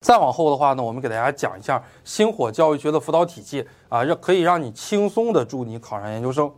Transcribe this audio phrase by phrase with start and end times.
[0.00, 6.50] 再往后的话呢，我们给大家讲一下星火教育学的辅导体系啊，让可以让你轻松的助你考上研究生。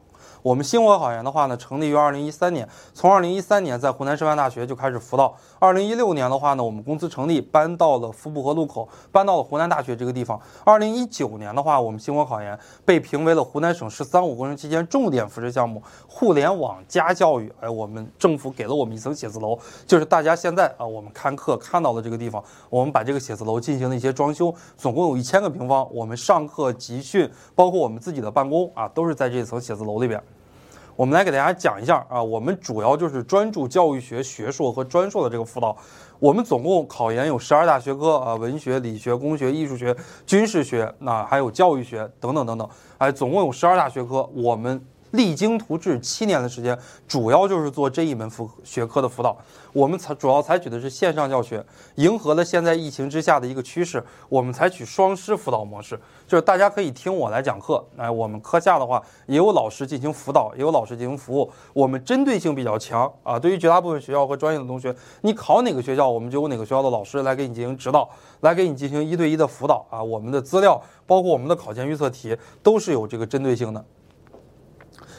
[0.42, 5.32] 我们星火考研的话呢，成立于二零一三年，从二零一三年在湖南师范大学就开始辅导。
[5.60, 10.40] 二零一六年的话呢，我们公司成立，搬到了涪浦河路口，搬到了湖南大学这个地方。
[10.64, 17.52] 二零一九年的话，我们星火考研被评为了湖南省“十三五”工程期间重点扶持项目——互联网加教育。
[17.60, 25.86] 哎，我们政府给了我们一层写字楼，就是大家现在啊，我们看课看到的这个地方，我们把这个写字楼进行了一些装修，总共有一千个平方。
[25.94, 30.20] 我们上课、集训，包括我们自己的办公啊，都是在这层写字楼里边。
[30.94, 35.76] 我们来给大家讲一下啊，我们主要就是专注教育学学硕和专硕的这个辅导。
[36.18, 39.96] 我们总共考研有十二大学科啊，文学、理学、工学、艺术学、
[40.26, 42.68] 军事学，那还有教育学等等等等，
[42.98, 44.28] 哎，总共有十二大学科。
[44.34, 44.84] 我们。
[45.12, 49.36] 励精图治七年的时间，主要就是做这一门辅学科的辅导。
[49.72, 54.04] 我们采主要采取的是线上教学，迎合了现在疫情之下的一个趋势。
[54.28, 61.50] 我们采取双师辅导模式，就是大家可以听我来讲课，哎，我们课下的话也有老师进行辅导，也有老师进行服务。
[61.72, 63.38] 我们针对性比较强啊。
[63.38, 68.08] 对于绝大部分学校和专业的同学，你考哪个学校，我们就有哪个学校的老师来给你进行指导，
[68.40, 70.02] 来给你进行一对一的辅导啊。
[70.02, 73.82] 我们的资料，包括我们的考前预测题，都是有这个针对性的。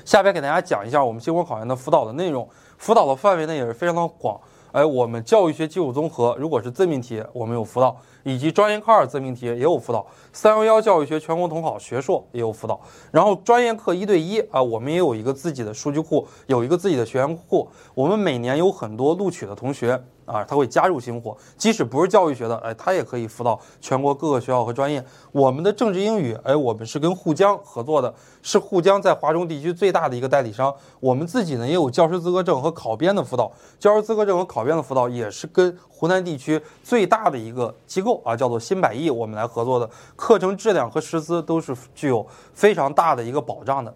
[0.05, 4.39] 下边给大家讲一下我们星火考研的辅导的内容，辅导的范围呢也是非常的广。
[4.71, 10.05] 哎，我们教育学基础综合，如果是自命题，我们有辅导；以及专业课二自命题也有辅导。
[10.31, 12.79] 三幺幺教育学全国统考学硕也有辅导。
[13.11, 17.67] 然后专业课一对一啊，我们也有一个自己的数据库，有一个自己的学员库。
[17.93, 20.01] 我们每年有很多录取的同学。
[20.25, 25.03] 啊，他会加入星火，即使不是教育学的，哎，他也可以辅导全国各个学校和专业。
[25.33, 30.73] 我们的政治英语，哎，我们是跟沪江合作的，是沪江在华中地区最大的一个代理商。
[31.01, 39.89] 我们自己呢也有教师资格证和考编的辅导，教师资格证和考编的辅导也是跟湖南地区最大的一个机构啊，叫做新百亿，我们来合作的。
[40.15, 43.93] 课程质量和师资都是具有非常大的一个保障的。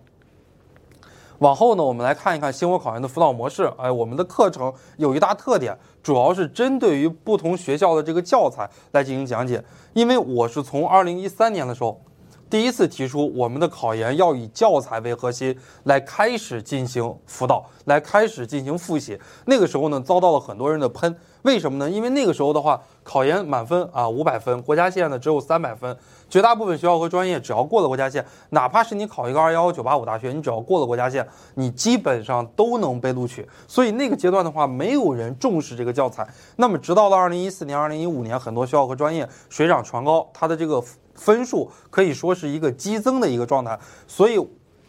[1.40, 3.72] 往后呢，我们来看一看星火考研的辅导模式。
[3.77, 9.64] 哎，我们的课程有一大特点，主要是针对于不同学校的这个教材来进行讲解。
[9.94, 12.02] 因为我是从二零一三年的时候，
[12.49, 19.19] 第一次提出我们的考研要以教材为核心来开始进行辅导，来开始进行复习。
[19.45, 21.15] 那个时候呢，遭到了很多人的喷。
[21.43, 21.89] 为什么呢？
[21.89, 25.95] 因为那个时候的话，考研满分啊五百分，国家线呢只有三百分。
[26.30, 31.25] 绝大部分学校和专业，只要过了国家线，哪怕是你考一个二幺幺九八五大学，你只要过了国家线，
[31.55, 33.47] 你基本上都能被录取。
[33.65, 36.27] 所以那个阶段的话，没有人重视这个教材。
[36.58, 40.83] 那么，直到了二零一四年、二零一五年，很多学校和专业水涨船高，它的这个
[41.17, 43.78] 分数可以说是一个激增的一个状态。
[44.08, 44.39] 所以。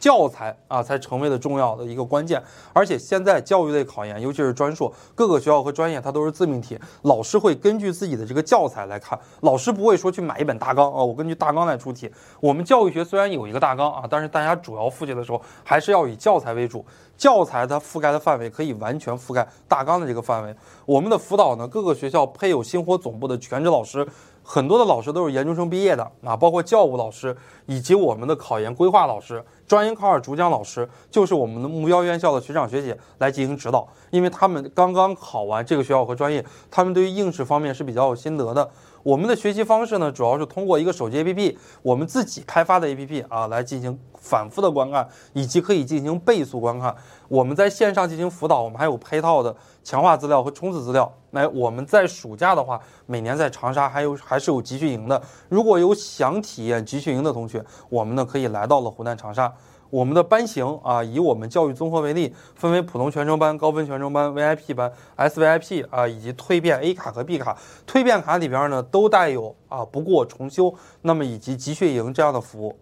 [0.00, 2.40] 教材啊，才成为了重要的一个关键。
[2.72, 12.08] 而且现在教育类考研，尤其是专硕，各个学校和专业它都是自命题，老师会根据自己的这个教材来看，老师不会说去买一本大纲啊，我根据大纲来出题。
[12.38, 16.86] 我们教育学虽然有一个大纲啊，但是大家主要复习的时候还是要以教材为主，
[17.16, 20.54] 教材它覆盖的范围可以完全覆盖大纲的这个范围。
[20.86, 24.06] 我们的辅导呢，各个学校配有星火总部的全职老师。
[24.50, 27.36] 很多的老师都是研究生毕业的啊，包括教务老师
[27.66, 38.70] 以及我们的考研规划老师、专业考二主讲老师，就是我们的目标院校的学长学姐来进行指导，因为他们刚刚考完这个学校和专业，他们对于应试方面是比较有心得的。
[39.02, 46.94] 我们的学习方式呢，主要是通过一个手机 APP，我们自己开发的 APP 啊，来进行反复的观看，以及可以进行倍速观看。
[47.28, 51.12] 我们在线上进行辅导，我们还有配套的强化资料和冲刺资料。
[51.30, 55.20] 来，我们在暑假的话，每年在长沙还有还是有集训营的。
[55.48, 59.52] 如果有想体验集训营的同学，我们呢可以来到了湖南长沙。
[59.90, 67.56] 我们的班型啊，以我们教育综合为例，分为普通全程班、高分全程班、VIP 班、SVIP 啊，以及蜕变 A 卡和 B 卡。
[67.86, 72.76] 蜕变卡里边呢，都带有啊不过重修，那么以及集训营这样的服务。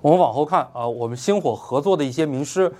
[0.00, 2.72] 我们往后看啊，我们星火合作的一些名师。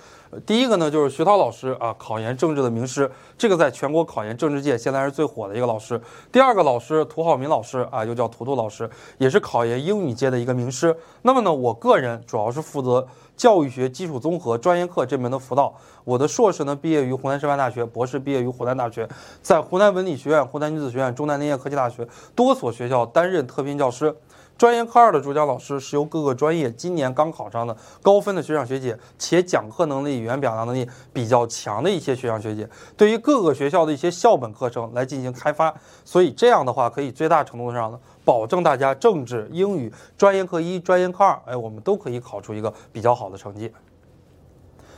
[0.44, 5.98] 第一个呢，就是徐涛老师啊，考研政治的名师，这个在全国考研政治界现在是最火的一个老师。
[6.30, 10.94] 第二个老师涂浩民老师啊，又叫图图老师，也是考研英语界的一个名师。
[11.22, 15.72] 那么呢，我个人主要是负责教育学基础综合专业课这门的辅导。
[16.04, 19.08] 我的硕士呢，毕业于湖南师范大学，博士毕业于湖南大学，
[19.40, 24.14] 在湖南文理学院、湖南女子学院、中南林业科技大学多所学校担任特聘教师。
[24.58, 32.66] 专业课二的主讲老师是由各个专业今年刚考上的高分的学长学姐，且讲课能力、语言表达能力比较强的一些学长学姐，
[32.96, 35.74] 对于各个学校的一些校本课程来进行开发，
[36.06, 43.70] 所以这样的话可以最大程度上呢保证大家政治、英语专业课一、专业课二，哎，我们都可以考出一个比较好的成绩。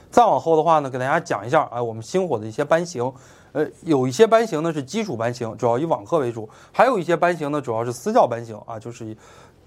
[0.08, 3.12] 再往后的话呢，给大家讲一下，哎，我们星火的一些班型。
[3.52, 9.16] 呃，有一些班型呢是基础班型，主要以网课为主；还有一些班型呢主要是私教班型啊，就是以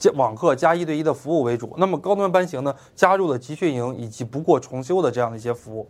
[0.01, 1.75] 加网课加一对一的服务为主。
[1.77, 5.88] 那么高端班型呢，加入了集训营以及不过重修的这样的一些服务。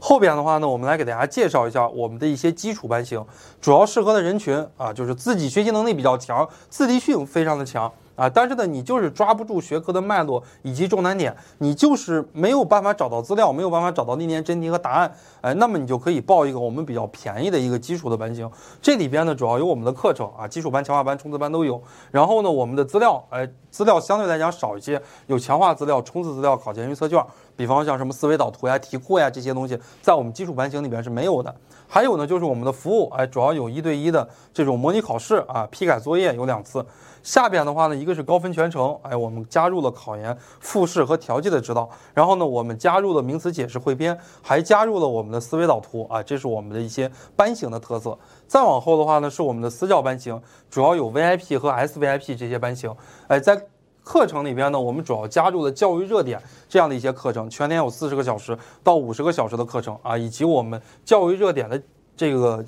[0.00, 3.24] 后边的话呢，我们来给大家介绍一下我们的一些基础班型，
[3.60, 7.92] 主要适合的人群啊，就是自己学习能力比较强，自立性非常的强。
[8.16, 21.80] 啊，但是呢，你就是抓不住学科的脉络以及重难点，你就是没有办法找到资料，没有办法找到历年真题和答案，哎，那么你就可以报一个我们比较便宜的一个基础的班型，这里边呢主要有我们的课程啊，基础班、强化班、冲刺班都有，
[22.10, 27.22] 然后呢，我们的资料，哎，资料相对来讲少一些，有强化资料、冲刺资料、考前预测卷，
[27.56, 31.54] 比方像什么思维导图呀、题库呀这些东西，在我们基础班型里边是没有的。
[31.88, 36.84] 还有呢，就是我们的服务，哎，主要有一对一的这种模拟考试啊，批改作业有两次。
[37.22, 48.18] 下边的话呢，一个是高分全程，哎，我们加入了考研复试和调剂的指导，然后呢，我们加入了名词解释汇编，还加入了我们的思维导图啊，这是我们的一些班型的特色。
[48.46, 52.94] 再往后的话呢，是我们的私教班型，主要有 VIP 和 SVIP 这些班型，
[53.28, 53.60] 哎，在
[54.06, 61.82] 课程里边呢，我们主要加入了教育热点这样的一些课程，全年有四十个小时到五十个小时的课程啊，以及我们教育热点的
[62.16, 62.64] 这个。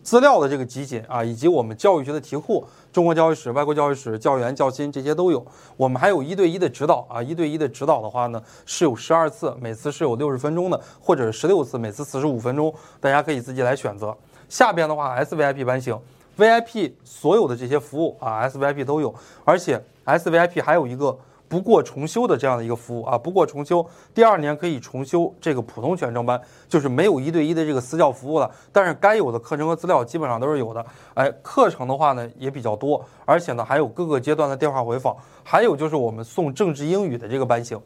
[0.00, 5.44] 资料的这个集锦啊，以及我们教育学的题库，中国教育史、外国教育史、教研、教新这些都有。
[5.76, 14.16] 我们还有一对一的指导啊，一对一的指导的话呢，是有十二次，每次是有六十分钟的，或者是十六次，每次四十五分钟，大家可以自己来选择。
[14.48, 15.98] 下边的话，SVIP 班型
[16.38, 19.14] ，VIP 所有的这些服务啊，SVIP 都有，
[19.44, 21.18] 而且 SVIP 还有一个。
[21.50, 23.82] 不过重修的这样的一个服务啊，不过重修，
[24.12, 26.38] 第二年可以重修这个普通全程班，
[26.68, 30.84] 就是没有一对一的这个私教服务了，但是该有的课程和资料基本上都是有的。
[31.14, 37.80] 哎，课程的话呢也比较多，而且呢还有各个阶段的电话回访，还有就是我们送政治英语的这个班型，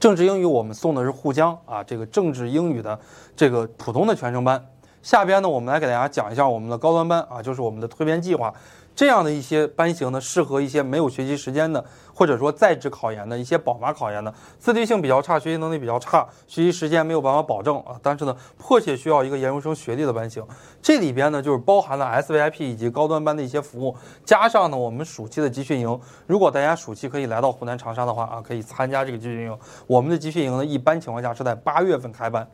[0.00, 2.98] 政治英语我们送的是沪江啊，这个政治英语的
[3.36, 4.60] 这个普通的全程班。
[5.08, 8.52] 下边呢我们来给大家讲一下我们的高端班啊，就是我们的蜕变计划。
[8.94, 11.82] 这样的一些班型呢，适合一些没有学习时间的，
[12.12, 20.46] 或者说在职考研的一些宝妈考研的，自律性比较差，学习能力比较差，学习时间没有办法保证啊，但是呢，迫切需要一个研究生学历的班型。
[20.82, 23.96] 这里边呢，就是包含了 SVIP 以及高端班的一些服务，
[24.26, 25.98] 加上呢，我们暑期的集训营。
[26.26, 29.58] 如果大家暑期可以来到湖南长沙的话啊，可以参加这个集训营。
[29.86, 32.46] 我们的集训营呢，一般情况下是在八月份开班。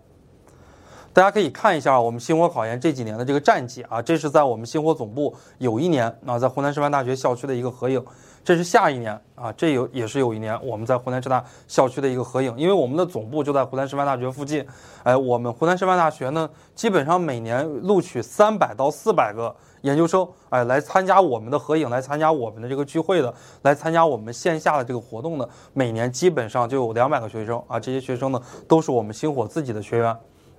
[1.15, 8.05] 大家可以看一下我们星火考研这几年的这个战绩啊，这是在我们星火总部有一年啊，在湖南师范大学校区的一个合影。
[8.43, 14.67] 这是下一年啊，这有也是有一年我们在湖南师大校区的一个合影，因为我们的总部就在湖南师范大学附近。
[15.05, 23.33] 哎，我们湖南师范大学呢，基本上每年录取三百到四百个研究生，哎，来参加我们的合影，来参加我们的这个聚会的，
[23.63, 30.15] 来参加我们线下的这个活动的，每年基本上就有两百个学生啊，这些学生呢都是我们星火自己的学员。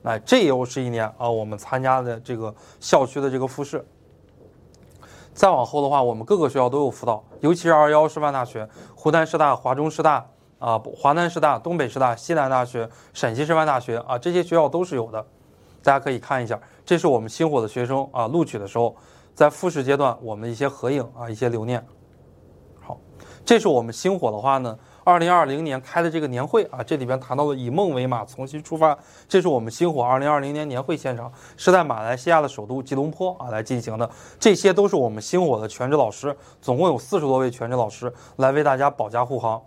[0.05, 3.83] 哎，这又是一年啊，我们参加的这个校区的这个复试。
[5.33, 10.23] 再往后的话，我们各个学校都有辅导，尤其是二幺师范大学、湖南师大、华中师大
[10.59, 15.25] 啊、华南师大、东北师大、西南大学、陕西师范大学啊，这些学校都是有的。
[15.81, 18.95] 大家可以看一下，这是我们星火的学生啊，录取的时候
[19.33, 21.83] 在复试阶段我们的一些合影啊，一些留念。
[22.79, 22.99] 好，
[23.43, 24.77] 这是我们星火的话呢。
[25.05, 28.97] 二零二零年开的这个年会啊，这里边谈到了以梦为马，重新出发。
[29.27, 34.09] 这是我们星火二零二零年年会现场，是在马来西亚的首都吉隆坡啊来进行的。
[34.39, 39.61] 这些都是我们星火的全职老师，总共有四十多位全职老师来为大家保驾护航。